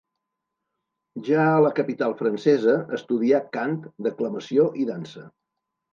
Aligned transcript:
Ja 1.27 1.43
a 1.49 1.59
la 1.65 1.71
capital 1.81 2.15
francesa, 2.23 2.75
estudià 2.99 3.45
cant, 3.59 3.79
declamació 4.09 4.67
i 4.85 4.89
dansa. 4.93 5.29